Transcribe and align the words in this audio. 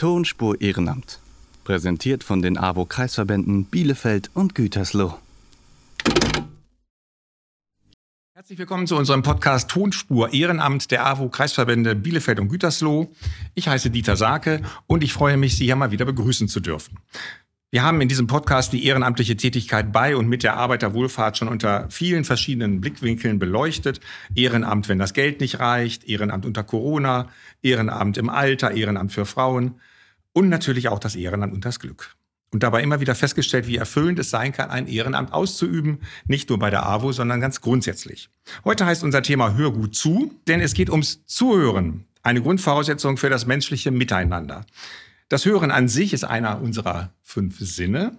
Tonspur 0.00 0.58
Ehrenamt. 0.62 1.20
Präsentiert 1.62 2.24
von 2.24 2.40
den 2.40 2.56
AWO-Kreisverbänden 2.56 3.66
Bielefeld 3.66 4.30
und 4.32 4.54
Gütersloh. 4.54 5.18
Herzlich 8.32 8.58
willkommen 8.58 8.86
zu 8.86 8.96
unserem 8.96 9.20
Podcast 9.22 9.68
Tonspur 9.70 10.32
Ehrenamt 10.32 10.90
der 10.90 11.04
AWO-Kreisverbände 11.04 11.94
Bielefeld 11.96 12.40
und 12.40 12.48
Gütersloh. 12.48 13.12
Ich 13.54 13.68
heiße 13.68 13.90
Dieter 13.90 14.16
Sake 14.16 14.62
und 14.86 15.04
ich 15.04 15.12
freue 15.12 15.36
mich, 15.36 15.58
Sie 15.58 15.66
hier 15.66 15.76
mal 15.76 15.90
wieder 15.90 16.06
begrüßen 16.06 16.48
zu 16.48 16.60
dürfen. 16.60 16.96
Wir 17.72 17.84
haben 17.84 18.00
in 18.00 18.08
diesem 18.08 18.26
Podcast 18.26 18.72
die 18.72 18.84
ehrenamtliche 18.84 19.36
Tätigkeit 19.36 19.92
bei 19.92 20.16
und 20.16 20.28
mit 20.28 20.42
der 20.42 20.56
Arbeiterwohlfahrt 20.56 21.38
schon 21.38 21.46
unter 21.46 21.88
vielen 21.88 22.24
verschiedenen 22.24 22.80
Blickwinkeln 22.80 23.38
beleuchtet. 23.38 24.00
Ehrenamt, 24.34 24.88
wenn 24.88 24.98
das 24.98 25.12
Geld 25.12 25.40
nicht 25.40 25.60
reicht, 25.60 26.02
Ehrenamt 26.08 26.44
unter 26.44 26.64
Corona, 26.64 27.28
Ehrenamt 27.62 28.18
im 28.18 28.28
Alter, 28.28 28.72
Ehrenamt 28.72 29.12
für 29.12 29.24
Frauen 29.24 29.76
und 30.32 30.48
natürlich 30.48 30.88
auch 30.88 30.98
das 30.98 31.14
Ehrenamt 31.14 31.52
und 31.54 31.64
das 31.64 31.78
Glück. 31.78 32.16
Und 32.50 32.64
dabei 32.64 32.82
immer 32.82 32.98
wieder 32.98 33.14
festgestellt, 33.14 33.68
wie 33.68 33.76
erfüllend 33.76 34.18
es 34.18 34.30
sein 34.30 34.52
kann, 34.52 34.70
ein 34.70 34.88
Ehrenamt 34.88 35.32
auszuüben, 35.32 36.00
nicht 36.26 36.48
nur 36.48 36.58
bei 36.58 36.70
der 36.70 36.84
AWO, 36.86 37.12
sondern 37.12 37.40
ganz 37.40 37.60
grundsätzlich. 37.60 38.30
Heute 38.64 38.84
heißt 38.84 39.04
unser 39.04 39.22
Thema 39.22 39.54
Hör 39.54 39.70
gut 39.70 39.94
zu, 39.94 40.34
denn 40.48 40.60
es 40.60 40.74
geht 40.74 40.90
ums 40.90 41.24
Zuhören, 41.26 42.06
eine 42.24 42.42
Grundvoraussetzung 42.42 43.16
für 43.16 43.30
das 43.30 43.46
menschliche 43.46 43.92
Miteinander. 43.92 44.66
Das 45.30 45.46
Hören 45.46 45.70
an 45.70 45.86
sich 45.86 46.12
ist 46.12 46.24
einer 46.24 46.60
unserer 46.60 47.14
fünf 47.22 47.60
Sinne, 47.60 48.18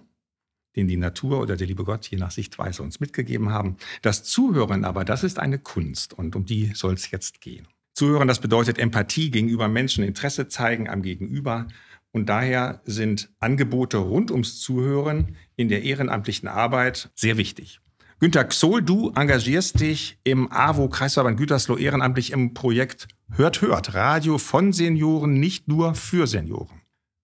den 0.76 0.88
die 0.88 0.96
Natur 0.96 1.42
oder 1.42 1.56
der 1.56 1.66
liebe 1.66 1.84
Gott 1.84 2.06
je 2.06 2.16
nach 2.16 2.30
Sichtweise 2.30 2.82
uns 2.82 3.00
mitgegeben 3.00 3.50
haben. 3.50 3.76
Das 4.00 4.24
Zuhören 4.24 4.86
aber, 4.86 5.04
das 5.04 5.22
ist 5.22 5.38
eine 5.38 5.58
Kunst 5.58 6.14
und 6.14 6.34
um 6.34 6.46
die 6.46 6.72
soll 6.74 6.94
es 6.94 7.10
jetzt 7.10 7.42
gehen. 7.42 7.68
Zuhören, 7.92 8.28
das 8.28 8.40
bedeutet 8.40 8.78
Empathie 8.78 9.30
gegenüber 9.30 9.68
Menschen, 9.68 10.04
Interesse 10.04 10.48
zeigen 10.48 10.88
am 10.88 11.02
Gegenüber. 11.02 11.68
Und 12.12 12.30
daher 12.30 12.80
sind 12.86 13.28
Angebote 13.40 13.98
rund 13.98 14.30
ums 14.30 14.58
Zuhören 14.60 15.36
in 15.54 15.68
der 15.68 15.82
ehrenamtlichen 15.82 16.48
Arbeit 16.48 17.10
sehr 17.14 17.36
wichtig. 17.36 17.80
Günter 18.20 18.44
Xoll, 18.44 18.80
du 18.80 19.12
engagierst 19.14 19.80
dich 19.80 20.18
im 20.24 20.50
AWO 20.50 20.88
Kreisverband 20.88 21.36
Gütersloh 21.36 21.76
ehrenamtlich 21.76 22.32
im 22.32 22.54
Projekt 22.54 23.06
Hört 23.28 23.60
Hört, 23.60 23.92
Radio 23.92 24.38
von 24.38 24.72
Senioren, 24.72 25.34
nicht 25.34 25.68
nur 25.68 25.94
für 25.94 26.26
Senioren. 26.26 26.82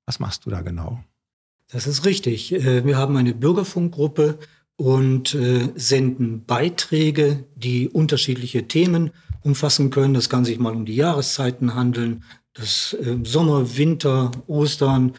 Was 0.08 0.20
machst 0.20 0.46
du 0.46 0.50
da 0.50 0.62
genau? 0.62 1.04
Das 1.70 1.86
ist 1.86 2.06
richtig. 2.06 2.50
Äh, 2.54 2.86
wir 2.86 2.96
haben 2.96 3.18
eine 3.18 3.34
Bürgerfunkgruppe 3.34 4.38
und 4.76 5.34
äh, 5.34 5.68
senden 5.74 6.46
Beiträge, 6.46 7.44
die 7.56 7.90
unterschiedliche 7.90 8.66
Themen 8.66 9.10
umfassen 9.42 9.90
können. 9.90 10.14
Das 10.14 10.30
kann 10.30 10.46
sich 10.46 10.58
mal 10.58 10.74
um 10.74 10.86
die 10.86 10.96
Jahreszeiten 10.96 11.74
handeln, 11.74 12.24
das 12.54 12.94
äh, 12.94 13.18
Sommer, 13.22 13.76
Winter, 13.76 14.30
Ostern. 14.46 15.12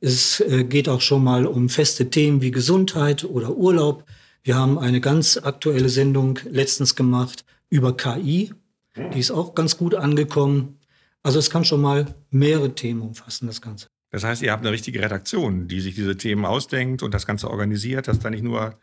Es 0.00 0.44
geht 0.68 0.86
auch 0.90 1.00
schon 1.00 1.24
mal 1.24 1.46
um 1.46 1.70
feste 1.70 2.10
Themen 2.10 2.42
wie 2.42 2.50
Gesundheit 2.50 3.24
oder 3.24 3.56
Urlaub. 3.56 4.04
Wir 4.42 4.54
haben 4.54 4.78
eine 4.78 5.00
ganz 5.00 5.38
aktuelle 5.38 5.88
Sendung 5.88 6.38
letztens 6.44 6.94
gemacht 6.94 7.46
über 7.70 7.96
KI. 7.96 8.52
Die 9.14 9.18
ist 9.18 9.30
auch 9.30 9.54
ganz 9.54 9.78
gut 9.78 9.94
angekommen. 9.94 10.77
Also 11.22 11.38
es 11.38 11.50
kann 11.50 11.64
schon 11.64 11.80
mal 11.80 12.14
mehrere 12.30 12.74
Themen 12.74 13.02
umfassen, 13.02 13.46
das 13.46 13.60
Ganze. 13.60 13.88
Das 14.10 14.24
heißt, 14.24 14.42
ihr 14.42 14.52
habt 14.52 14.64
eine 14.64 14.72
richtige 14.72 15.02
Redaktion, 15.02 15.68
die 15.68 15.80
sich 15.80 15.94
diese 15.94 16.16
Themen 16.16 16.44
ausdenkt 16.44 17.02
und 17.02 17.12
das 17.12 17.26
Ganze 17.26 17.50
organisiert, 17.50 18.08
dass 18.08 18.18
da 18.18 18.30
nicht 18.30 18.42
nur 18.44 18.78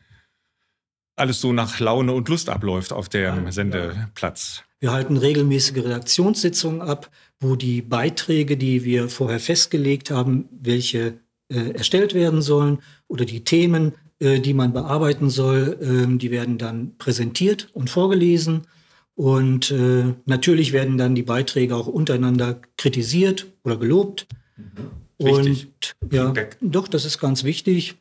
alles 1.15 1.41
so 1.41 1.53
nach 1.53 1.79
Laune 1.79 2.13
und 2.13 2.29
Lust 2.29 2.49
abläuft 2.49 2.91
auf 2.93 3.09
dem 3.09 3.51
Sendeplatz. 3.51 4.63
Wir 4.79 4.91
halten 4.91 5.17
regelmäßige 5.17 5.83
Redaktionssitzungen 5.83 6.81
ab, 6.81 7.09
wo 7.39 7.55
die 7.55 7.81
Beiträge, 7.81 8.57
die 8.57 8.83
wir 8.83 9.09
vorher 9.09 9.39
festgelegt 9.39 10.11
haben, 10.11 10.47
welche 10.51 11.19
äh, 11.51 11.71
erstellt 11.71 12.13
werden 12.13 12.41
sollen 12.41 12.79
oder 13.07 13.25
die 13.25 13.43
Themen, 13.43 13.93
äh, 14.19 14.39
die 14.39 14.53
man 14.53 14.73
bearbeiten 14.73 15.29
soll, 15.29 15.77
äh, 15.81 16.17
die 16.17 16.31
werden 16.31 16.57
dann 16.57 16.97
präsentiert 16.97 17.69
und 17.73 17.89
vorgelesen. 17.89 18.67
Und 19.15 19.71
äh, 19.71 20.13
natürlich 20.25 20.73
werden 20.73 20.97
dann 20.97 21.15
die 21.15 21.23
Beiträge 21.23 21.75
auch 21.75 21.87
untereinander 21.87 22.61
kritisiert 22.77 23.47
oder 23.63 23.77
gelobt. 23.77 24.27
Mhm. 24.57 25.25
Wichtig. 25.25 25.67
Und 26.01 26.13
ja, 26.13 26.33
doch, 26.59 26.89
das 26.89 27.05
ist 27.05 27.19
ganz 27.19 27.45
wichtig. 27.45 27.95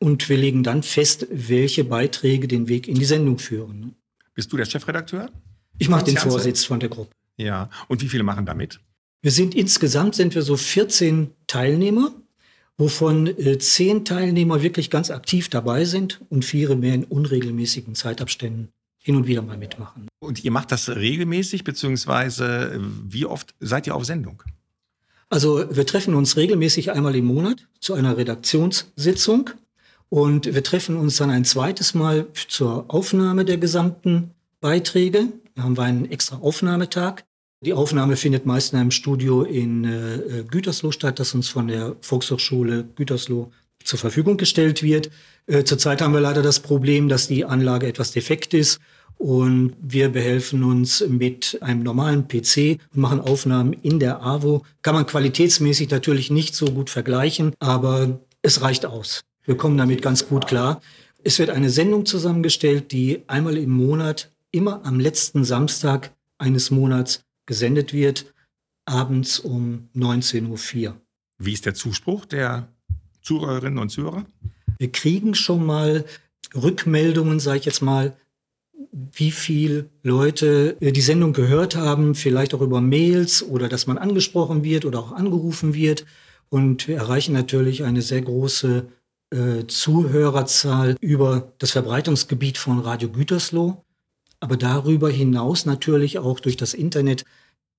Und 0.00 0.28
wir 0.28 0.36
legen 0.36 0.64
dann 0.64 0.82
fest, 0.82 1.26
welche 1.30 1.84
Beiträge 1.84 2.48
den 2.48 2.68
Weg 2.68 2.88
in 2.88 2.96
die 2.96 3.04
Sendung 3.04 3.38
führen. 3.38 3.94
Bist 4.34 4.52
du 4.52 4.56
der 4.56 4.64
Chefredakteur? 4.64 5.30
Ich 5.78 5.88
mache 5.88 6.04
den 6.04 6.16
Vorsitz 6.16 6.64
von 6.64 6.80
der 6.80 6.88
Gruppe. 6.88 7.12
Ja, 7.36 7.70
und 7.86 8.02
wie 8.02 8.08
viele 8.08 8.24
machen 8.24 8.46
damit? 8.46 8.80
Wir 9.22 9.30
sind 9.30 9.54
insgesamt 9.54 10.16
sind 10.16 10.34
wir 10.34 10.42
so 10.42 10.56
14 10.56 11.30
Teilnehmer, 11.46 12.12
wovon 12.76 13.26
äh, 13.26 13.58
10 13.58 14.04
Teilnehmer 14.04 14.62
wirklich 14.62 14.90
ganz 14.90 15.10
aktiv 15.10 15.48
dabei 15.48 15.84
sind 15.84 16.20
und 16.30 16.44
vier 16.44 16.74
mehr 16.76 16.94
in 16.94 17.04
unregelmäßigen 17.04 17.94
Zeitabständen 17.94 18.72
hin 18.98 19.16
und 19.16 19.26
wieder 19.26 19.42
mal 19.42 19.56
mitmachen. 19.56 20.08
Und 20.18 20.44
ihr 20.44 20.50
macht 20.50 20.72
das 20.72 20.88
regelmäßig, 20.88 21.64
beziehungsweise 21.64 22.80
wie 23.06 23.26
oft 23.26 23.54
seid 23.60 23.86
ihr 23.86 23.94
auf 23.94 24.04
Sendung? 24.04 24.42
Also 25.30 25.64
wir 25.70 25.86
treffen 25.86 26.14
uns 26.14 26.36
regelmäßig 26.36 26.92
einmal 26.92 27.14
im 27.14 27.26
Monat 27.26 27.68
zu 27.80 27.94
einer 27.94 28.16
Redaktionssitzung 28.16 29.50
und 30.08 30.52
wir 30.54 30.64
treffen 30.64 30.96
uns 30.96 31.16
dann 31.16 31.30
ein 31.30 31.44
zweites 31.44 31.94
Mal 31.94 32.26
zur 32.48 32.86
Aufnahme 32.88 33.44
der 33.44 33.58
gesamten 33.58 34.30
Beiträge. 34.60 35.28
Da 35.54 35.64
haben 35.64 35.76
wir 35.76 35.84
einen 35.84 36.10
extra 36.10 36.38
Aufnahmetag. 36.38 37.24
Die 37.60 37.74
Aufnahme 37.74 38.16
findet 38.16 38.46
meist 38.46 38.72
in 38.72 38.78
einem 38.78 38.90
Studio 38.90 39.42
in 39.42 39.84
äh, 39.84 40.44
Gütersloh 40.48 40.92
statt, 40.92 41.18
das 41.18 41.34
uns 41.34 41.48
von 41.48 41.68
der 41.68 41.96
Volkshochschule 42.00 42.84
Gütersloh 42.94 43.50
zur 43.88 43.98
Verfügung 43.98 44.36
gestellt 44.36 44.82
wird. 44.82 45.10
Äh, 45.46 45.64
zurzeit 45.64 46.02
haben 46.02 46.12
wir 46.12 46.20
leider 46.20 46.42
das 46.42 46.60
Problem, 46.60 47.08
dass 47.08 47.26
die 47.26 47.44
Anlage 47.44 47.86
etwas 47.86 48.12
defekt 48.12 48.52
ist 48.52 48.78
und 49.16 49.74
wir 49.80 50.10
behelfen 50.10 50.62
uns 50.62 51.02
mit 51.08 51.58
einem 51.62 51.82
normalen 51.82 52.28
PC 52.28 52.78
und 52.94 53.00
machen 53.00 53.20
Aufnahmen 53.20 53.72
in 53.72 53.98
der 53.98 54.22
AWO. 54.22 54.62
Kann 54.82 54.94
man 54.94 55.06
qualitätsmäßig 55.06 55.90
natürlich 55.90 56.30
nicht 56.30 56.54
so 56.54 56.66
gut 56.66 56.90
vergleichen, 56.90 57.54
aber 57.58 58.20
es 58.42 58.60
reicht 58.60 58.84
aus. 58.84 59.22
Wir 59.44 59.56
kommen 59.56 59.78
damit 59.78 60.02
ganz 60.02 60.28
gut 60.28 60.46
klar. 60.46 60.82
Es 61.24 61.38
wird 61.38 61.50
eine 61.50 61.70
Sendung 61.70 62.04
zusammengestellt, 62.04 62.92
die 62.92 63.22
einmal 63.26 63.56
im 63.56 63.70
Monat, 63.70 64.30
immer 64.52 64.84
am 64.84 65.00
letzten 65.00 65.44
Samstag 65.44 66.12
eines 66.36 66.70
Monats 66.70 67.22
gesendet 67.46 67.94
wird, 67.94 68.32
abends 68.84 69.38
um 69.38 69.88
19.04 69.96 70.88
Uhr. 70.88 71.00
Wie 71.38 71.52
ist 71.52 71.66
der 71.66 71.74
Zuspruch 71.74 72.26
der 72.26 72.68
Zuhörerinnen 73.28 73.78
und 73.78 73.90
Zuhörer? 73.90 74.24
Wir 74.78 74.90
kriegen 74.90 75.34
schon 75.34 75.66
mal 75.66 76.06
Rückmeldungen, 76.54 77.40
sage 77.40 77.58
ich 77.58 77.64
jetzt 77.66 77.82
mal, 77.82 78.16
wie 78.90 79.32
viel 79.32 79.90
Leute 80.02 80.76
äh, 80.80 80.92
die 80.92 81.02
Sendung 81.02 81.34
gehört 81.34 81.76
haben, 81.76 82.14
vielleicht 82.14 82.54
auch 82.54 82.62
über 82.62 82.80
Mails 82.80 83.42
oder 83.42 83.68
dass 83.68 83.86
man 83.86 83.98
angesprochen 83.98 84.64
wird 84.64 84.86
oder 84.86 84.98
auch 85.00 85.12
angerufen 85.12 85.74
wird. 85.74 86.06
Und 86.48 86.88
wir 86.88 86.96
erreichen 86.96 87.34
natürlich 87.34 87.84
eine 87.84 88.00
sehr 88.00 88.22
große 88.22 88.86
äh, 89.30 89.66
Zuhörerzahl 89.66 90.96
über 91.00 91.52
das 91.58 91.72
Verbreitungsgebiet 91.72 92.56
von 92.56 92.78
Radio 92.78 93.10
Gütersloh, 93.10 93.84
aber 94.40 94.56
darüber 94.56 95.10
hinaus 95.10 95.66
natürlich 95.66 96.18
auch 96.18 96.40
durch 96.40 96.56
das 96.56 96.72
Internet 96.72 97.26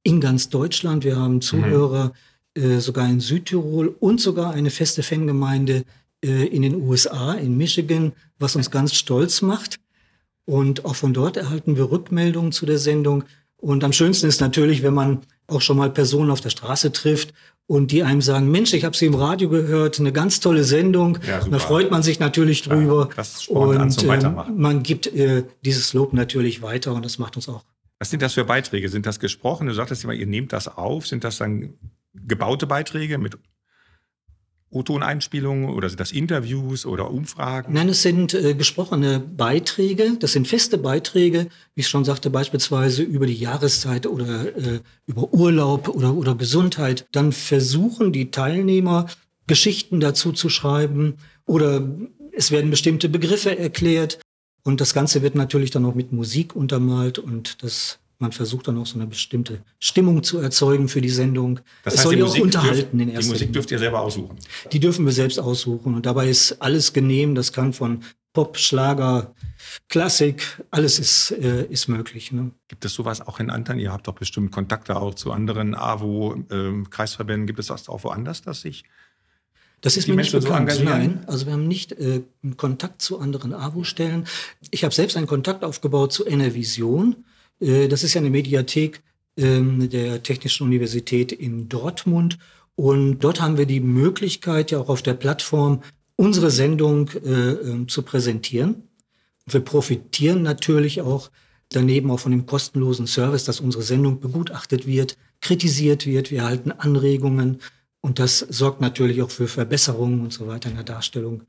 in 0.04 0.22
ganz 0.22 0.50
Deutschland. 0.50 1.04
Wir 1.04 1.16
haben 1.16 1.42
Zuhörer 1.42 2.06
mhm. 2.06 2.12
äh, 2.12 2.14
sogar 2.80 3.08
in 3.08 3.20
Südtirol 3.20 3.96
und 4.00 4.20
sogar 4.20 4.54
eine 4.54 4.70
feste 4.70 5.04
Fangemeinde 5.04 5.84
äh, 6.24 6.46
in 6.48 6.64
den 6.64 6.82
USA, 6.82 7.34
in 7.34 7.58
Michigan, 7.58 8.12
was 8.40 8.56
uns 8.56 8.72
ganz 8.72 8.94
stolz 8.94 9.42
macht. 9.42 9.80
Und 10.46 10.84
auch 10.84 10.96
von 10.96 11.14
dort 11.14 11.38
erhalten 11.38 11.78
wir 11.78 11.92
Rückmeldungen 11.92 12.52
zu 12.52 12.66
der 12.66 12.78
Sendung. 12.78 13.24
Und 13.58 13.84
am 13.84 13.94
schönsten 13.94 14.28
ist 14.28 14.42
natürlich, 14.42 14.84
wenn 14.84 14.94
man 14.94 15.20
auch 15.48 15.62
schon 15.62 15.78
mal 15.78 15.90
Personen 15.90 16.32
auf 16.32 16.42
der 16.42 16.50
Straße 16.50 16.92
trifft 16.92 17.34
und 17.68 17.92
die 17.92 18.04
einem 18.04 18.22
sagen, 18.22 18.50
Mensch, 18.50 18.74
ich 18.74 18.84
habe 18.84 18.98
Sie 18.98 19.06
im 19.06 19.14
Radio 19.14 19.48
gehört, 19.48 20.00
eine 20.00 20.12
ganz 20.12 20.40
tolle 20.40 20.64
Sendung. 20.64 21.20
Ja, 21.28 21.40
da 21.40 21.60
freut 21.60 21.92
man 21.92 22.04
sich 22.04 22.20
natürlich 22.20 22.64
drüber. 22.64 23.08
Ja, 23.10 23.16
das 23.16 23.48
und 23.48 23.78
an 23.78 23.92
zum 23.92 24.10
äh, 24.10 24.20
man 24.56 24.84
gibt 24.84 25.08
äh, 25.08 25.44
dieses 25.64 25.94
Lob 25.94 26.14
natürlich 26.14 26.62
weiter 26.62 26.94
und 26.94 27.06
das 27.06 27.20
macht 27.20 27.36
uns 27.36 27.48
auch. 27.48 27.64
Was 28.00 28.10
sind 28.10 28.22
das 28.22 28.34
für 28.34 28.44
Beiträge? 28.44 28.90
Sind 28.90 29.06
das 29.06 29.20
gesprochen? 29.20 29.68
Du 29.68 29.74
sagtest 29.74 30.04
immer, 30.04 30.14
ihr 30.14 30.26
nehmt 30.26 30.52
das 30.52 30.68
auf. 30.68 31.06
Sind 31.06 31.24
das 31.24 31.38
dann 31.38 31.76
gebaute 32.14 32.68
Beiträge 32.68 33.18
mit 33.18 33.38
O-Ton-Einspielungen 34.72 35.70
oder 35.70 35.90
sind 35.90 36.00
das 36.00 36.12
Interviews 36.12 36.86
oder 36.86 37.10
Umfragen? 37.10 37.74
Nein, 37.74 37.90
es 37.90 38.04
sind 38.04 38.36
äh, 38.36 38.54
gesprochene 38.54 39.20
Beiträge. 39.20 40.18
Das 40.20 40.34
sind 40.34 40.48
feste 40.48 40.78
Beiträge, 40.78 41.48
wie 41.74 41.82
ich 41.82 41.88
schon 41.88 42.06
sagte, 42.06 42.30
beispielsweise 42.30 43.02
über 43.02 43.26
die 43.26 43.34
Jahreszeit 43.34 44.06
oder 44.06 44.56
äh, 44.56 44.80
über 45.08 45.34
Urlaub 45.34 45.88
oder, 45.88 46.14
oder 46.14 46.36
Gesundheit. 46.36 47.08
Dann 47.12 47.32
versuchen 47.32 48.14
die 48.14 48.30
Teilnehmer, 48.30 49.08
Geschichten 49.48 50.00
dazu 50.00 50.32
zu 50.32 50.50
schreiben 50.50 51.16
oder 51.46 51.90
es 52.32 52.52
werden 52.52 52.70
bestimmte 52.70 53.10
Begriffe 53.10 53.58
erklärt. 53.58 54.20
Und 54.64 54.82
das 54.82 54.94
Ganze 54.94 55.24
wird 55.24 55.34
natürlich 55.34 55.72
dann 55.72 55.86
auch 55.86 55.96
mit 55.96 56.12
Musik 56.12 56.56
untermalt 56.56 57.18
und 57.18 57.64
das 57.64 57.98
man 58.20 58.32
versucht 58.34 58.68
dann 58.68 58.78
auch 58.78 58.86
so 58.86 58.96
eine 58.96 59.08
bestimmte 59.08 59.62
Stimmung 59.80 60.24
zu 60.24 60.40
erzeugen 60.40 60.90
für 60.90 61.02
die 61.02 61.10
Sendung. 61.10 61.62
Das 61.84 61.94
heißt, 61.94 62.04
soll 62.04 62.16
die 62.16 62.20
ja 62.20 62.26
auch 62.26 62.30
Musik 62.30 62.44
unterhalten 62.44 62.76
dürft, 62.76 62.94
in 62.94 63.10
erster 63.10 63.22
Die 63.22 63.30
Musik 63.30 63.54
dürft 63.54 63.72
ihr 63.72 63.80
selber 63.80 64.02
aussuchen. 64.02 64.38
Die 64.72 64.80
dürfen 64.80 65.06
wir 65.06 65.14
selbst 65.14 65.40
aussuchen. 65.40 65.96
Und 65.96 66.06
dabei 66.06 66.30
ist 66.30 66.62
alles 66.62 66.92
genehm. 66.94 67.34
Das 67.34 67.54
kann 67.54 67.72
von 67.74 68.04
Pop, 68.34 68.58
Schlager, 68.58 69.34
Klassik, 69.88 70.62
alles 70.70 71.00
ist, 71.00 71.32
äh, 71.32 71.66
ist 71.66 71.88
möglich. 71.88 72.32
Ne? 72.32 72.52
Gibt 72.68 72.86
es 72.86 72.94
sowas 72.94 73.22
auch 73.22 73.40
in 73.40 73.50
anderen? 73.50 73.80
Ihr 73.80 73.92
habt 73.92 74.08
doch 74.08 74.14
bestimmt 74.14 74.52
Kontakte 74.52 74.98
auch 74.98 75.16
zu 75.16 75.32
anderen 75.32 75.74
AWO-Kreisverbänden. 75.74 77.48
Gibt 77.48 77.60
es 77.60 77.68
das 77.68 77.90
auch 77.90 78.04
woanders, 78.04 78.42
dass 78.42 78.62
sich 78.62 78.84
Das 79.82 79.98
ist 79.98 80.08
Die 80.08 80.12
mir 80.12 80.18
nicht 80.18 80.32
Menschen 80.34 80.42
so 80.42 80.48
bekannt. 80.50 80.70
engagieren? 80.70 81.14
Nein, 81.16 81.24
also 81.28 81.46
wir 81.46 81.54
haben 81.54 81.68
nicht 81.68 81.94
äh, 81.94 82.22
einen 82.44 82.58
Kontakt 82.58 83.02
zu 83.02 83.20
anderen 83.20 83.54
AWO-Stellen. 83.54 84.28
Ich 84.72 84.84
habe 84.84 84.94
selbst 84.94 85.18
einen 85.18 85.28
Kontakt 85.28 85.64
aufgebaut 85.64 86.12
zu 86.14 86.26
Enervision. 86.28 87.24
Äh, 87.60 87.88
das 87.88 88.04
ist 88.04 88.14
ja 88.14 88.22
eine 88.22 88.30
Mediathek 88.30 89.02
ähm, 89.38 89.90
der 89.90 90.24
Technischen 90.24 90.66
Universität 90.66 91.32
in 91.32 91.70
Dortmund. 91.70 92.38
Und 92.76 93.20
dort 93.20 93.42
haben 93.42 93.58
wir 93.58 93.66
die 93.66 93.82
Möglichkeit, 93.82 94.72
ja 94.72 94.80
auch 94.80 94.90
auf 94.90 95.02
der 95.02 95.14
Plattform 95.14 95.82
unsere 96.16 96.52
Sendung 96.52 97.10
äh, 97.26 97.30
ähm, 97.30 97.88
zu 97.88 98.04
präsentieren. 98.04 98.84
Wir 99.46 99.62
profitieren 99.62 100.42
natürlich 100.42 101.02
auch 101.02 101.32
daneben 101.70 102.12
auch 102.12 102.20
von 102.20 102.32
dem 102.32 102.46
kostenlosen 102.46 103.08
Service, 103.08 103.46
dass 103.46 103.60
unsere 103.60 103.84
Sendung 103.84 104.20
begutachtet 104.20 104.86
wird, 104.86 105.18
kritisiert 105.42 106.06
wird. 106.06 106.32
Wir 106.32 106.40
erhalten 106.40 106.72
Anregungen 106.72 107.60
und 108.02 108.20
das 108.20 108.40
sorgt 108.40 108.82
natürlich 108.82 109.22
auch 109.22 109.32
für 109.32 109.48
Verbesserungen 109.48 110.22
und 110.22 110.34
so 110.34 110.48
weiter 110.48 110.70
in 110.70 110.76
der 110.76 110.84
Darstellung. 110.84 111.44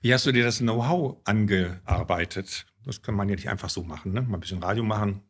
Wie 0.00 0.12
hast 0.14 0.26
du 0.26 0.32
dir 0.32 0.44
das 0.44 0.58
Know-how 0.58 1.16
angearbeitet? 1.24 2.66
Das 2.84 3.02
kann 3.02 3.14
man 3.14 3.28
ja 3.28 3.34
nicht 3.34 3.48
einfach 3.48 3.70
so 3.70 3.82
machen, 3.82 4.12
ne? 4.12 4.22
Mal 4.22 4.36
ein 4.36 4.40
bisschen 4.40 4.62
Radio 4.62 4.84
machen. 4.84 5.22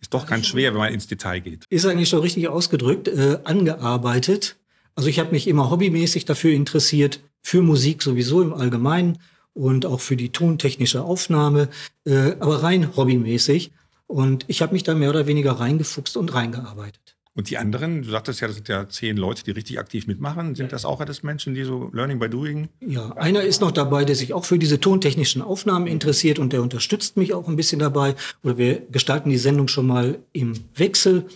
Ist 0.00 0.14
doch 0.14 0.26
ganz 0.26 0.46
schwer, 0.46 0.72
wenn 0.72 0.78
man 0.78 0.92
ins 0.92 1.06
Detail 1.06 1.40
geht. 1.40 1.64
Ist 1.70 1.86
eigentlich 1.86 2.08
schon 2.08 2.20
richtig 2.20 2.48
ausgedrückt, 2.48 3.08
äh, 3.08 3.38
angearbeitet. 3.44 4.56
Also 4.94 5.08
ich 5.08 5.18
habe 5.18 5.32
mich 5.32 5.48
immer 5.48 5.70
hobbymäßig 5.70 6.24
dafür 6.24 6.52
interessiert, 6.52 7.20
für 7.42 7.62
Musik 7.62 8.02
sowieso 8.02 8.42
im 8.42 8.52
Allgemeinen 8.52 9.18
und 9.54 9.86
auch 9.86 10.00
für 10.00 10.16
die 10.16 10.30
tontechnische 10.30 11.02
Aufnahme, 11.02 11.68
äh, 12.04 12.36
aber 12.38 12.62
rein 12.62 12.96
hobbymäßig. 12.96 13.72
Und 14.06 14.44
ich 14.48 14.62
habe 14.62 14.72
mich 14.72 14.84
da 14.84 14.94
mehr 14.94 15.10
oder 15.10 15.26
weniger 15.26 15.52
reingefuchst 15.52 16.16
und 16.16 16.32
reingearbeitet. 16.32 17.07
Und 17.38 17.50
die 17.50 17.56
anderen, 17.56 18.02
du 18.02 18.10
sagtest 18.10 18.40
ja, 18.40 18.48
das 18.48 18.56
sind 18.56 18.66
ja 18.66 18.88
zehn 18.88 19.16
Leute, 19.16 19.44
die 19.44 19.52
richtig 19.52 19.78
aktiv 19.78 20.08
mitmachen. 20.08 20.56
Sind 20.56 20.72
das 20.72 20.84
auch 20.84 21.00
alles 21.00 21.22
Menschen, 21.22 21.54
die 21.54 21.62
so 21.62 21.88
Learning 21.92 22.18
by 22.18 22.28
Doing? 22.28 22.68
Ja, 22.84 23.12
einer 23.12 23.42
ist 23.42 23.60
noch 23.60 23.70
dabei, 23.70 24.04
der 24.04 24.16
sich 24.16 24.34
auch 24.34 24.44
für 24.44 24.58
diese 24.58 24.80
tontechnischen 24.80 25.40
Aufnahmen 25.40 25.86
interessiert 25.86 26.40
und 26.40 26.52
der 26.52 26.62
unterstützt 26.62 27.16
mich 27.16 27.34
auch 27.34 27.46
ein 27.46 27.54
bisschen 27.54 27.78
dabei. 27.78 28.16
Oder 28.42 28.58
wir 28.58 28.82
gestalten 28.90 29.30
die 29.30 29.38
Sendung 29.38 29.68
schon 29.68 29.86
mal 29.86 30.18
im 30.32 30.54
Wechsel. 30.74 31.26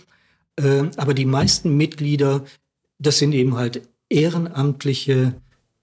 Ähm, 0.57 0.91
aber 0.97 1.13
die 1.13 1.23
meisten 1.23 1.77
Mitglieder, 1.77 2.43
das 2.99 3.19
sind 3.19 3.31
eben 3.31 3.55
halt 3.55 3.87
ehrenamtliche 4.09 5.35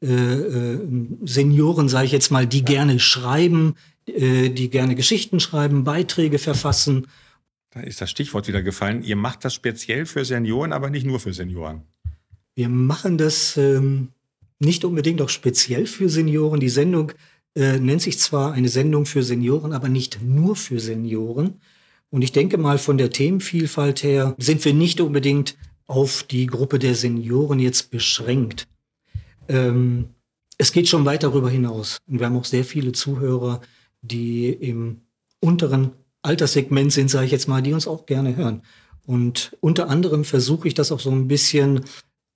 äh, 0.03 0.07
äh, 0.07 0.81
Senioren, 1.25 1.89
sage 1.89 2.05
ich 2.05 2.13
jetzt 2.13 2.31
mal, 2.31 2.47
die 2.47 2.63
gerne 2.63 3.01
schreiben, 3.01 3.75
äh, 4.05 4.51
die 4.51 4.69
gerne 4.69 4.97
Geschichten 4.97 5.41
schreiben, 5.41 5.85
Beiträge 5.85 6.39
verfassen. 6.39 7.07
Da 7.71 7.81
ist 7.81 8.01
das 8.01 8.11
Stichwort 8.11 8.49
wieder 8.49 8.63
gefallen. 8.63 9.03
Ihr 9.03 9.17
macht 9.17 9.45
das 9.45 9.55
speziell 9.55 10.05
für 10.05 10.25
Senioren, 10.25 10.73
aber 10.73 10.91
nicht 10.91 11.07
nur 11.07 11.21
für 11.21 11.33
Senioren. 11.33 11.83
Wir 12.55 12.69
machen 12.69 13.17
das 13.17 13.57
ähm, 13.57 14.09
nicht 14.59 14.85
unbedingt 14.85 15.23
auch 15.23 15.29
speziell 15.29 15.87
für 15.87 16.09
Senioren. 16.09 16.61
Die 16.61 16.69
Sendung 16.69 17.13
äh, 17.55 17.79
nennt 17.79 18.03
sich 18.03 18.19
zwar 18.19 18.53
eine 18.53 18.69
Sendung 18.69 19.07
für 19.07 19.23
Senioren, 19.23 19.73
aber 19.73 19.89
nicht 19.89 20.21
nur 20.21 20.57
für 20.57 20.81
Senioren. 20.81 21.61
Und 22.11 22.23
ich 22.23 22.33
denke 22.33 22.59
mal, 22.59 22.79
von 22.79 22.99
der 22.99 23.11
Themenvielfalt 23.11 24.03
her 24.03 24.35
sind 24.39 24.65
wir 24.65 24.75
nicht 24.75 25.01
unbedingt 25.01 25.57
auf 25.87 26.25
die 26.25 26.47
Gruppe 26.47 26.81
der 26.81 26.97
Senioren 26.97 27.61
jetzt 27.61 27.91
beschränkt. 27.91 28.67
Ähm, 29.49 30.11
es 30.59 30.73
geht 30.73 30.89
schon 30.89 31.05
weit 31.05 31.23
darüber 31.23 31.49
hinaus. 31.51 31.99
Und 32.09 32.19
wir 32.19 32.27
haben 32.27 32.37
auch 32.37 32.45
sehr 32.45 32.65
viele 32.65 32.93
Zuhörer, 32.93 33.61
die 34.03 34.49
im 34.49 35.03
unteren 35.41 35.93
Alterssegment 36.23 36.93
sind, 36.93 37.11
sage 37.11 37.27
ich 37.27 37.33
jetzt 37.33 37.49
mal, 37.49 37.63
die 37.63 37.73
uns 37.73 37.87
auch 37.87 38.07
gerne 38.07 38.37
hören. 38.37 38.63
Und 39.07 39.57
unter 39.61 39.89
anderem 39.89 40.25
versuche 40.25 40.69
ich 40.69 40.75
das 40.75 40.93
auch 40.93 41.01
so 41.01 41.11
ein 41.11 41.29
bisschen 41.29 41.85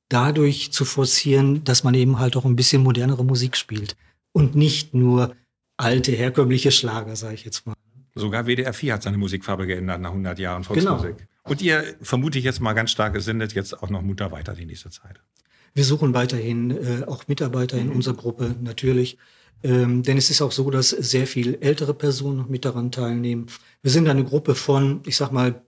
dadurch 0.08 0.72
zu 0.72 0.84
forcieren, 0.84 1.64
dass 1.64 1.84
man 1.84 1.94
eben 1.94 2.18
halt 2.18 2.36
auch 2.36 2.44
ein 2.44 2.56
bisschen 2.56 2.82
modernere 2.82 3.24
Musik 3.24 3.56
spielt 3.56 3.96
und 4.32 4.54
nicht 4.54 4.94
nur 4.94 5.34
alte, 5.76 6.12
herkömmliche 6.12 6.70
Schlager, 6.70 7.16
sage 7.16 7.34
ich 7.34 7.44
jetzt 7.44 7.66
mal. 7.66 7.74
Sogar 8.14 8.46
WDR 8.46 8.72
4 8.72 8.94
hat 8.94 9.02
seine 9.02 9.18
Musikfarbe 9.18 9.66
geändert 9.66 10.00
nach 10.00 10.10
100 10.10 10.38
Jahren 10.38 10.62
Genau. 10.62 10.98
Volksmusik. 10.98 11.26
Und 11.42 11.60
ihr, 11.60 11.96
vermute 12.00 12.38
ich 12.38 12.44
jetzt 12.44 12.60
mal 12.60 12.72
ganz 12.72 12.90
stark, 12.90 13.20
sendet 13.20 13.52
jetzt 13.54 13.82
auch 13.82 13.90
noch 13.90 14.02
Mutter 14.02 14.30
weiter 14.30 14.54
die 14.54 14.66
nächste 14.66 14.90
Zeit. 14.90 15.20
Wir 15.74 15.84
suchen 15.84 16.14
weiterhin 16.14 16.70
äh, 16.70 17.04
auch 17.06 17.26
Mitarbeiter 17.26 17.76
in 17.76 17.90
unserer 17.90 18.14
Gruppe, 18.14 18.54
natürlich. 18.60 19.18
Ähm, 19.64 20.02
denn 20.02 20.18
es 20.18 20.28
ist 20.28 20.42
auch 20.42 20.52
so, 20.52 20.70
dass 20.70 20.90
sehr 20.90 21.26
viel 21.26 21.56
ältere 21.62 21.94
Personen 21.94 22.44
mit 22.50 22.66
daran 22.66 22.92
teilnehmen. 22.92 23.46
Wir 23.82 23.90
sind 23.90 24.06
eine 24.08 24.24
Gruppe 24.24 24.54
von, 24.54 25.00
ich 25.06 25.16
sag 25.16 25.32
mal, 25.32 25.64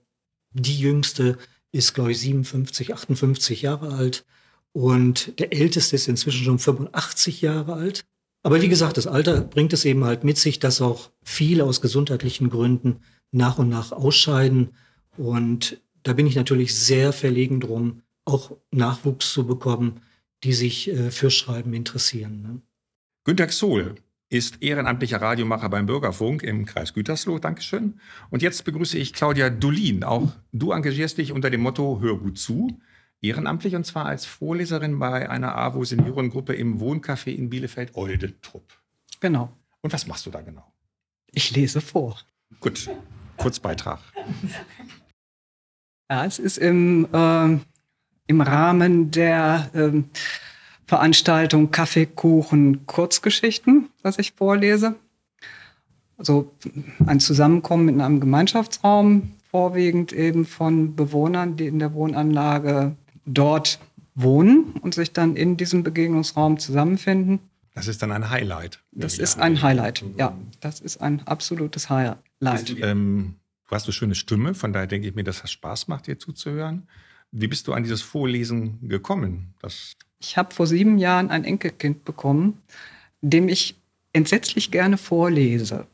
die 0.53 0.79
jüngste 0.79 1.37
ist, 1.71 1.95
glaube 1.95 2.11
ich, 2.11 2.19
57, 2.19 2.93
58 2.93 3.63
Jahre 3.63 3.93
alt. 3.93 4.23
Und 4.71 5.39
der 5.39 5.51
älteste 5.51 5.95
ist 5.95 6.07
inzwischen 6.07 6.45
schon 6.45 6.59
85 6.59 7.41
Jahre 7.41 7.73
alt. 7.73 8.05
Aber 8.43 8.61
wie 8.61 8.69
gesagt, 8.69 8.97
das 8.97 9.07
Alter 9.07 9.41
bringt 9.41 9.73
es 9.73 9.83
eben 9.83 10.03
halt 10.05 10.23
mit 10.23 10.37
sich, 10.37 10.59
dass 10.59 10.79
auch 10.79 11.09
viele 11.23 11.63
aus 11.63 11.81
gesundheitlichen 11.81 12.51
Gründen 12.51 13.01
nach 13.31 13.57
und 13.57 13.67
nach 13.67 13.91
ausscheiden. 13.91 14.75
Und 15.17 15.81
da 16.03 16.13
bin 16.13 16.27
ich 16.27 16.35
natürlich 16.35 16.75
sehr 16.75 17.13
verlegen 17.13 17.59
drum, 17.59 18.03
auch 18.25 18.55
Nachwuchs 18.69 19.33
zu 19.33 19.47
bekommen, 19.47 20.01
die 20.43 20.53
sich 20.53 20.89
äh, 20.89 21.09
für 21.09 21.31
Schreiben 21.31 21.73
interessieren. 21.73 22.41
Ne? 22.43 22.61
Günter 23.27 23.47
Xohl 23.47 23.95
ist 24.29 24.63
ehrenamtlicher 24.63 25.21
Radiomacher 25.21 25.67
beim 25.67 25.85
Bürgerfunk 25.85 26.43
im 26.43 26.65
Kreis 26.65 26.93
Gütersloh. 26.93 27.39
Dankeschön. 27.39 27.99
Und 28.29 28.41
jetzt 28.41 28.63
begrüße 28.63 28.97
ich 28.97 29.11
Claudia 29.11 29.49
Dolin. 29.49 30.05
Auch 30.05 30.31
du 30.53 30.71
engagierst 30.71 31.17
dich 31.17 31.33
unter 31.33 31.49
dem 31.49 31.59
Motto 31.59 31.99
Hör 31.99 32.17
gut 32.17 32.39
zu. 32.39 32.79
Ehrenamtlich 33.19 33.75
und 33.75 33.85
zwar 33.85 34.05
als 34.05 34.25
Vorleserin 34.25 34.97
bei 34.97 35.29
einer 35.29 35.57
AWO-Seniorengruppe 35.57 36.53
im 36.53 36.79
Wohncafé 36.79 37.31
in 37.31 37.49
Bielefeld-Oldentrupp. 37.49 38.63
Genau. 39.19 39.51
Und 39.81 39.91
was 39.91 40.07
machst 40.07 40.25
du 40.25 40.29
da 40.29 40.39
genau? 40.39 40.63
Ich 41.33 41.51
lese 41.51 41.81
vor. 41.81 42.21
Gut, 42.61 42.89
Kurzbeitrag. 43.35 43.99
Ja, 46.09 46.23
es 46.23 46.39
ist 46.39 46.59
im, 46.59 47.09
ähm, 47.11 47.59
im 48.27 48.39
Rahmen 48.39 49.11
der 49.11 49.69
ähm, 49.73 50.05
Veranstaltung 50.87 51.69
Kaffee, 51.71 52.05
Kuchen, 52.05 52.85
Kurzgeschichten, 52.85 53.89
was 54.03 54.17
ich 54.19 54.31
vorlese. 54.31 54.95
Also 56.17 56.51
ein 57.05 57.19
Zusammenkommen 57.19 57.89
in 57.89 58.01
einem 58.01 58.21
Gemeinschaftsraum, 58.21 59.33
vorwiegend 59.51 60.13
eben 60.13 60.45
von 60.45 60.95
Bewohnern, 60.95 61.57
die 61.57 61.67
in 61.67 61.79
der 61.79 61.93
Wohnanlage 61.93 62.95
dort 63.25 63.79
wohnen 64.15 64.73
und 64.81 64.95
sich 64.95 65.11
dann 65.11 65.35
in 65.35 65.57
diesem 65.57 65.83
Begegnungsraum 65.83 66.57
zusammenfinden. 66.57 67.39
Das 67.75 67.87
ist 67.87 68.01
dann 68.01 68.11
ein 68.11 68.29
Highlight. 68.29 68.81
Das 68.93 69.19
ist 69.19 69.39
ein 69.39 69.61
Highlight. 69.61 70.03
Ja, 70.17 70.35
das 70.61 70.79
ist 70.79 71.01
ein 71.01 71.21
absolutes 71.27 71.89
Highlight. 71.89 72.17
Ähm, 72.81 73.35
du 73.67 73.75
hast 73.75 73.85
eine 73.85 73.93
schöne 73.93 74.15
Stimme, 74.15 74.55
von 74.55 74.73
daher 74.73 74.87
denke 74.87 75.09
ich 75.09 75.15
mir, 75.15 75.25
dass 75.25 75.41
das 75.41 75.51
Spaß 75.51 75.89
macht, 75.89 76.07
dir 76.07 76.17
zuzuhören. 76.17 76.87
Wie 77.31 77.47
bist 77.47 77.67
du 77.67 77.73
an 77.73 77.83
dieses 77.83 78.01
Vorlesen 78.01 78.87
gekommen? 78.87 79.53
Das 79.61 79.97
Ich 80.19 80.37
habe 80.37 80.53
vor 80.53 80.67
sieben 80.67 80.97
Jahren 80.97 81.29
ein 81.29 81.43
Enkelkind 81.43 82.03
bekommen, 82.03 82.61
dem 83.21 83.49
ich 83.49 83.75
entsetzlich 84.13 84.71
gerne 84.71 84.97
vorlese. 84.97 85.87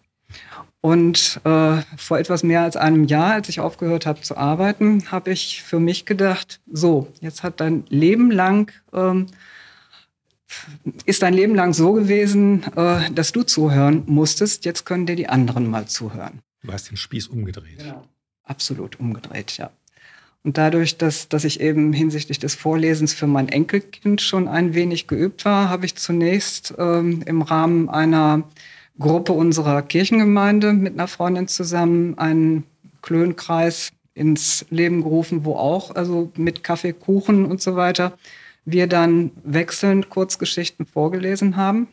Und 0.81 1.39
äh, 1.45 1.81
vor 1.95 2.19
etwas 2.19 2.43
mehr 2.43 2.61
als 2.61 2.75
einem 2.75 3.05
Jahr, 3.05 3.33
als 3.33 3.47
ich 3.47 3.61
aufgehört 3.61 4.05
habe 4.05 4.19
zu 4.21 4.35
arbeiten, 4.35 5.09
habe 5.11 5.31
ich 5.31 5.63
für 5.63 5.79
mich 5.79 6.05
gedacht, 6.05 6.59
so, 6.69 7.07
jetzt 7.21 7.41
hat 7.41 7.61
dein 7.61 7.85
Leben 7.87 8.31
lang, 8.31 8.71
ähm, 8.91 9.27
ist 11.05 11.21
dein 11.21 11.33
Leben 11.33 11.55
lang 11.55 11.73
so 11.73 11.93
gewesen, 11.93 12.63
äh, 12.75 13.09
dass 13.11 13.31
du 13.31 13.43
zuhören 13.43 14.03
musstest, 14.07 14.65
jetzt 14.65 14.85
können 14.85 15.05
dir 15.05 15.15
die 15.15 15.29
anderen 15.29 15.69
mal 15.69 15.87
zuhören. 15.87 16.41
du 16.63 16.73
hast 16.73 16.89
den 16.89 16.97
Spieß 16.97 17.27
umgedreht. 17.27 17.79
Genau. 17.79 18.03
Absolut 18.43 18.99
umgedreht, 18.99 19.55
ja. 19.55 19.71
Und 20.43 20.57
dadurch, 20.57 20.97
dass, 20.97 21.29
dass 21.29 21.45
ich 21.45 21.61
eben 21.61 21.93
hinsichtlich 21.93 22.37
des 22.37 22.55
Vorlesens 22.55 23.13
für 23.13 23.27
mein 23.27 23.47
Enkelkind 23.47 24.21
schon 24.21 24.49
ein 24.49 24.73
wenig 24.73 25.07
geübt 25.07 25.45
war, 25.45 25.69
habe 25.69 25.85
ich 25.85 25.95
zunächst 25.95 26.73
ähm, 26.77 27.23
im 27.25 27.41
Rahmen 27.41 27.89
einer 27.89 28.43
Gruppe 28.99 29.31
unserer 29.31 29.81
Kirchengemeinde 29.81 30.73
mit 30.73 30.93
einer 30.93 31.07
Freundin 31.07 31.47
zusammen 31.47 32.17
einen 32.17 32.65
Klönkreis 33.01 33.91
ins 34.15 34.65
Leben 34.69 35.01
gerufen, 35.01 35.45
wo 35.45 35.55
auch, 35.55 35.95
also 35.95 36.31
mit 36.35 36.63
Kaffee, 36.63 36.93
Kuchen 36.93 37.45
und 37.45 37.61
so 37.61 37.75
weiter, 37.75 38.17
wir 38.65 38.87
dann 38.87 39.31
wechselnd 39.43 40.09
Kurzgeschichten 40.09 40.85
vorgelesen 40.85 41.55
haben. 41.55 41.87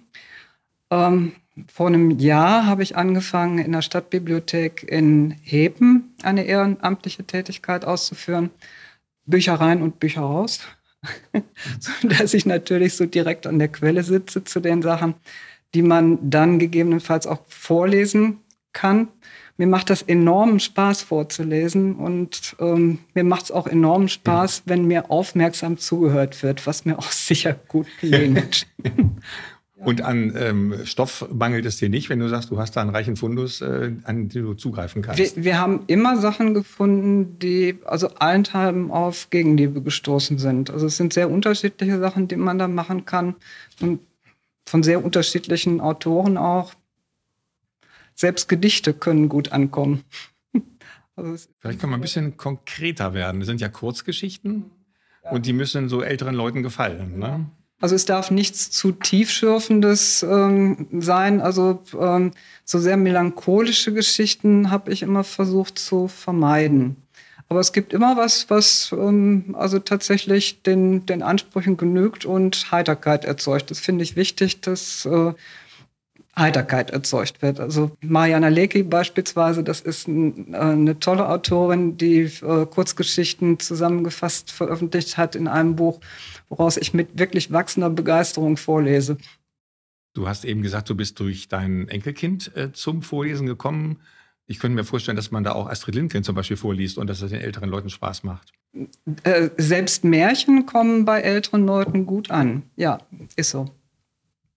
Ähm, 0.91 1.33
vor 1.73 1.87
einem 1.87 2.19
Jahr 2.19 2.67
habe 2.67 2.83
ich 2.83 2.97
angefangen, 2.97 3.59
in 3.59 3.73
der 3.73 3.83
Stadtbibliothek 3.83 4.85
in 4.89 5.37
Hepen 5.43 6.00
eine 6.25 6.45
ehrenamtliche 6.45 7.25
Tätigkeit 7.25 7.85
auszuführen. 7.85 8.51
Bücher 9.27 9.55
rein 9.55 9.83
und 9.83 10.01
Bücher 10.01 10.23
raus. 10.23 10.61
so 11.81 12.09
dass 12.09 12.35
ich 12.35 12.47
natürlich 12.47 12.95
so 12.95 13.07
direkt 13.07 13.47
an 13.47 13.59
der 13.59 13.69
Quelle 13.69 14.03
sitze 14.03 14.45
zu 14.45 14.61
den 14.61 14.83
Sachen, 14.83 15.15
die 15.75 15.83
man 15.83 16.31
dann 16.31 16.59
gegebenenfalls 16.59 17.27
auch 17.27 17.41
vorlesen 17.49 18.41
kann. 18.73 19.09
Mir 19.57 19.67
macht 19.67 19.91
das 19.91 20.03
enormen 20.03 20.59
Spaß 20.59 21.03
vorzulesen 21.03 21.97
und 21.97 22.57
ähm, 22.61 23.01
mir 23.15 23.25
macht 23.25 23.45
es 23.45 23.51
auch 23.51 23.67
enormen 23.67 24.09
Spaß, 24.09 24.63
wenn 24.65 24.87
mir 24.87 25.11
aufmerksam 25.11 25.77
zugehört 25.77 26.43
wird, 26.43 26.67
was 26.67 26.85
mir 26.85 26.99
auch 26.99 27.11
sicher 27.11 27.55
gut 27.69 27.87
gelingt. 28.01 28.67
Und 29.83 30.03
an 30.03 30.35
ähm, 30.37 30.75
Stoff 30.85 31.27
mangelt 31.33 31.65
es 31.65 31.79
dir 31.79 31.89
nicht, 31.89 32.11
wenn 32.11 32.19
du 32.19 32.29
sagst, 32.29 32.51
du 32.51 32.59
hast 32.59 32.77
da 32.77 32.83
einen 32.83 32.91
reichen 32.91 33.17
Fundus, 33.17 33.63
äh, 33.63 33.93
an 34.05 34.29
den 34.29 34.45
du 34.45 34.55
zugreifen 34.55 35.01
kannst. 35.01 35.19
Wir, 35.19 35.45
wir, 35.45 35.59
haben 35.59 35.85
immer 35.87 36.19
Sachen 36.19 36.53
gefunden, 36.53 37.39
die 37.39 37.79
also 37.87 38.09
allenthalben 38.09 38.91
auf 38.91 39.31
Gegenliebe 39.31 39.81
gestoßen 39.81 40.39
sind. 40.39 40.69
Also 40.71 40.87
es 40.87 40.99
sind 40.99 41.15
sehr 41.15 41.31
unterschiedliche 41.31 41.99
Sachen, 41.99 42.29
die 42.29 42.37
man 42.37 42.59
da 42.59 42.69
machen 42.69 43.07
kann. 43.07 43.37
Und 43.81 44.01
von 44.67 44.83
sehr 44.83 45.03
unterschiedlichen 45.03 45.81
Autoren 45.81 46.37
auch. 46.37 46.75
Selbst 48.15 48.49
Gedichte 48.49 48.93
können 48.93 49.31
gut 49.31 49.51
ankommen. 49.51 50.05
also 51.17 51.49
Vielleicht 51.59 51.81
können 51.81 51.93
wir 51.93 51.99
ein 51.99 52.03
bisschen 52.03 52.37
konkreter 52.37 53.15
werden. 53.15 53.41
Das 53.41 53.47
sind 53.47 53.63
ja 53.63 53.69
Kurzgeschichten 53.69 54.71
und 55.31 55.47
die 55.47 55.53
müssen 55.53 55.89
so 55.89 56.03
älteren 56.03 56.35
Leuten 56.35 56.63
gefallen. 56.63 57.19
Ne? 57.19 57.47
Also 57.81 57.95
es 57.95 58.05
darf 58.05 58.31
nichts 58.31 58.71
zu 58.71 58.93
tiefschürfendes 58.93 60.23
ähm, 60.23 60.87
sein. 61.01 61.41
Also 61.41 61.83
ähm, 61.99 62.33
so 62.65 62.79
sehr 62.79 62.99
melancholische 62.99 63.93
Geschichten 63.95 64.71
habe 64.71 64.93
ich 64.93 65.03
immer 65.03 65.25
versucht 65.25 65.79
zu 65.79 66.07
vermeiden. 66.07 66.97
Aber 67.49 67.59
es 67.59 67.73
gibt 67.73 67.93
immer 67.93 68.17
was, 68.17 68.49
was 68.49 68.93
ähm, 68.93 69.57
also 69.59 69.81
tatsächlich 69.81 70.63
den, 70.63 71.05
den 71.07 71.23
Ansprüchen 71.23 71.77
genügt 71.77 72.25
und 72.25 72.71
Heiterkeit 72.71 73.25
erzeugt. 73.25 73.71
Das 73.71 73.81
finde 73.81 74.05
ich 74.05 74.15
wichtig, 74.15 74.61
dass 74.61 75.05
äh, 75.07 75.33
Heiterkeit 76.39 76.91
erzeugt 76.91 77.43
wird. 77.43 77.61
Also 77.61 77.91
Mariana 78.01 78.49
Lecki 78.49 78.83
beispielsweise, 78.83 79.65
das 79.65 79.81
ist 79.81 80.09
ein, 80.09 80.55
äh, 80.55 80.59
eine 80.59 80.99
tolle 80.99 81.29
Autorin, 81.29 81.97
die 81.97 82.23
äh, 82.23 82.67
Kurzgeschichten 82.67 83.59
zusammengefasst 83.59 84.53
veröffentlicht 84.53 85.17
hat 85.17 85.35
in 85.35 85.49
einem 85.49 85.77
Buch 85.77 86.01
woraus 86.51 86.77
ich 86.77 86.93
mit 86.93 87.19
wirklich 87.19 87.51
wachsender 87.51 87.89
Begeisterung 87.89 88.59
vorlese. 88.59 89.17
Du 90.13 90.29
hast 90.29 90.45
eben 90.45 90.61
gesagt, 90.61 90.91
du 90.91 90.95
bist 90.97 91.19
durch 91.21 91.49
dein 91.49 91.89
Enkelkind 91.89 92.55
äh, 92.57 92.73
zum 92.73 93.01
Vorlesen 93.03 93.47
gekommen. 93.47 94.01
Ich 94.47 94.59
könnte 94.59 94.75
mir 94.75 94.85
vorstellen, 94.85 95.15
dass 95.17 95.31
man 95.31 95.45
da 95.45 95.53
auch 95.53 95.69
Astrid 95.69 95.95
Lindgren 95.95 96.25
zum 96.25 96.35
Beispiel 96.35 96.57
vorliest 96.57 96.99
und 96.99 97.07
dass 97.07 97.21
das 97.21 97.31
den 97.31 97.41
älteren 97.41 97.71
Leuten 97.71 97.89
Spaß 97.89 98.25
macht. 98.25 98.53
Äh, 99.23 99.51
selbst 99.57 100.03
Märchen 100.03 100.67
kommen 100.67 101.05
bei 101.05 101.21
älteren 101.21 101.65
Leuten 101.65 102.05
gut 102.05 102.33
an. 102.33 102.65
Ja, 102.75 102.99
ist 103.37 103.51
so. 103.51 103.71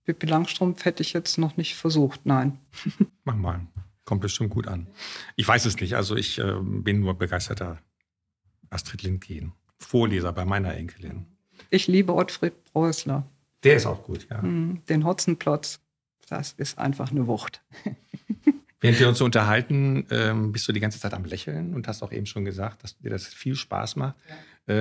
Pippi 0.05 0.25
Langstrumpf 0.25 0.85
hätte 0.85 1.01
ich 1.01 1.13
jetzt 1.13 1.37
noch 1.37 1.57
nicht 1.57 1.75
versucht, 1.75 2.25
nein. 2.25 2.59
Mach 3.23 3.35
mal. 3.35 3.61
Kommt 4.05 4.21
bestimmt 4.21 4.49
gut 4.49 4.67
an. 4.67 4.87
Ich 5.37 5.47
weiß 5.47 5.65
es 5.65 5.79
nicht. 5.79 5.95
Also 5.95 6.15
ich 6.17 6.37
äh, 6.39 6.55
bin 6.59 6.99
nur 6.99 7.13
begeisterter 7.13 7.79
Astrid 8.69 9.03
Lindgren. 9.03 9.53
Vorleser 9.79 10.33
bei 10.33 10.43
meiner 10.43 10.75
Enkelin. 10.75 11.25
Ich 11.69 11.87
liebe 11.87 12.13
Ottfried 12.13 12.53
Preußler. 12.65 13.25
Der 13.63 13.75
ist 13.75 13.85
auch 13.85 14.03
gut, 14.03 14.27
ja. 14.29 14.41
Mhm, 14.41 14.81
den 14.89 15.05
Hotzenplotz, 15.05 15.79
das 16.27 16.51
ist 16.53 16.77
einfach 16.77 17.11
eine 17.11 17.27
Wucht. 17.27 17.63
Während 18.83 18.99
wir 18.99 19.07
uns 19.07 19.17
so 19.17 19.23
unterhalten, 19.23 20.05
ähm, 20.11 20.51
bist 20.51 20.67
du 20.67 20.73
die 20.73 20.81
ganze 20.81 20.99
Zeit 20.99 21.13
am 21.13 21.23
Lächeln 21.23 21.73
und 21.73 21.87
hast 21.87 22.03
auch 22.03 22.11
eben 22.11 22.25
schon 22.25 22.43
gesagt, 22.43 22.83
dass 22.83 22.97
dir 22.97 23.09
das 23.09 23.25
viel 23.27 23.55
Spaß 23.55 23.95
macht. 23.95 24.15
Ja. 24.27 24.35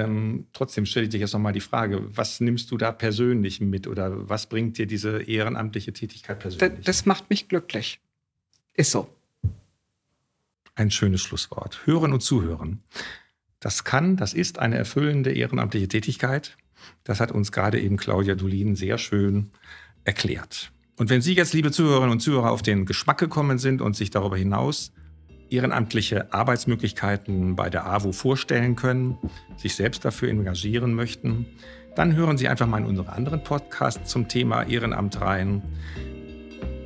Ähm, 0.05 0.49
trotzdem 0.53 0.87
stelle 0.87 1.05
ich 1.05 1.11
dich 1.11 1.21
jetzt 1.21 1.33
nochmal 1.35 1.53
die 1.53 1.61
Frage, 1.61 2.05
was 2.17 2.41
nimmst 2.41 2.73
du 2.73 2.77
da 2.77 2.91
persönlich 2.91 3.61
mit 3.61 3.87
oder 3.87 4.29
was 4.29 4.49
bringt 4.49 4.77
dir 4.77 4.87
diese 4.87 5.23
ehrenamtliche 5.23 5.93
Tätigkeit 5.93 6.41
persönlich? 6.41 6.79
Das, 6.79 6.85
das 6.85 7.07
macht 7.07 7.31
mich 7.31 7.47
glücklich. 7.47 8.01
Ist 8.75 8.91
so. 8.91 9.09
Ein 10.75 10.91
schönes 10.91 11.21
Schlusswort. 11.21 11.87
Hören 11.87 12.13
und 12.13 12.23
zuhören. 12.23 12.83
Das 13.61 13.85
kann, 13.85 14.17
das 14.17 14.35
ist 14.35 14.59
eine 14.59 14.79
erfüllende 14.79 15.33
ehrenamtliche 15.33 15.87
Tätigkeit. 15.87 16.57
Das 17.05 17.21
hat 17.21 17.31
uns 17.31 17.53
gerade 17.53 17.81
eben 17.81 17.99
Claudia 17.99 18.35
Dulin 18.35 18.75
sehr 18.75 18.99
schön 18.99 19.53
erklärt. 20.03 20.73
Und 21.03 21.11
wenn 21.11 21.21
Sie 21.21 21.35
jetzt, 21.35 21.53
liebe 21.53 21.73
Zuhörerinnen 21.73 22.13
und 22.13 22.21
Zuhörer, 22.21 22.53
auf 22.53 22.63
den 22.63 22.87
Geschmack 22.87 23.19
gekommen 23.19 23.59
sind 23.59 23.83
und 23.83 23.97
sich 23.97 24.11
darüber 24.11 24.37
hinaus 24.37 24.93
ehrenamtliche 25.51 26.33
Arbeitsmöglichkeiten 26.33 27.57
bei 27.57 27.71
der 27.71 27.89
AWO 27.89 28.13
vorstellen 28.13 28.77
können, 28.77 29.19
sich 29.57 29.75
selbst 29.75 30.05
dafür 30.05 30.29
engagieren 30.29 30.95
möchten, 30.95 31.47
dann 31.97 32.15
hören 32.15 32.39
Sie 32.39 32.47
einfach 32.47 32.69
mal 32.69 32.79
in 32.79 32.87
unsere 32.87 33.09
anderen 33.09 33.43
Podcasts 33.43 34.09
zum 34.09 34.29
Thema 34.29 34.63
Ehrenamt 34.63 35.21
rein. 35.21 35.61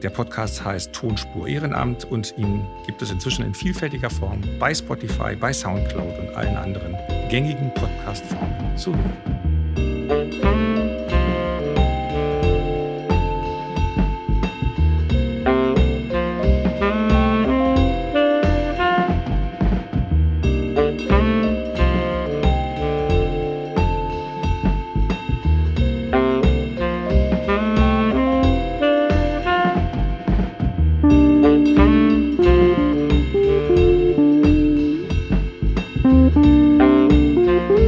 Der 0.03 0.09
Podcast 0.09 0.65
heißt 0.65 0.95
Tonspur 0.95 1.47
Ehrenamt 1.47 2.07
und 2.07 2.33
ihn 2.39 2.65
gibt 2.87 3.03
es 3.03 3.11
inzwischen 3.11 3.45
in 3.45 3.53
vielfältiger 3.53 4.09
Form 4.09 4.41
bei 4.59 4.73
Spotify, 4.73 5.37
bei 5.39 5.53
Soundcloud 5.53 6.21
und 6.21 6.35
allen 6.35 6.57
anderen 6.57 6.97
gängigen 7.29 7.71
Podcast-Formen 7.75 8.79
zu 8.79 8.95
hören. 8.95 9.36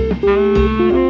Música 0.09 1.08